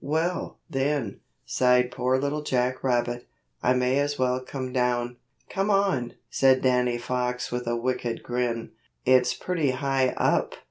"Well, 0.03 0.57
then," 0.67 1.19
sighed 1.45 1.91
poor 1.91 2.17
Little 2.19 2.41
Jack 2.41 2.83
Rabbit, 2.83 3.27
"I 3.61 3.75
may 3.75 3.99
as 3.99 4.17
well 4.17 4.39
come 4.43 4.73
down." 4.73 5.17
"Come 5.47 5.69
on," 5.69 6.15
said 6.27 6.63
Danny 6.63 6.97
Fox 6.97 7.51
with 7.51 7.67
a 7.67 7.75
wicked 7.77 8.23
grin. 8.23 8.71
"It's 9.05 9.35
pretty 9.35 9.69
high 9.69 10.15
up. 10.17 10.55